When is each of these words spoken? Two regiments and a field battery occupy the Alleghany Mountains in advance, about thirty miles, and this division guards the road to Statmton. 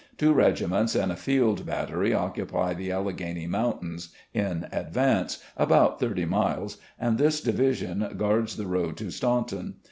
Two 0.17 0.33
regiments 0.33 0.95
and 0.95 1.11
a 1.11 1.15
field 1.15 1.63
battery 1.63 2.11
occupy 2.11 2.73
the 2.73 2.91
Alleghany 2.91 3.45
Mountains 3.45 4.09
in 4.33 4.67
advance, 4.71 5.43
about 5.55 5.99
thirty 5.99 6.25
miles, 6.25 6.77
and 6.99 7.19
this 7.19 7.39
division 7.39 8.11
guards 8.17 8.57
the 8.57 8.65
road 8.65 8.97
to 8.97 9.11
Statmton. 9.11 9.75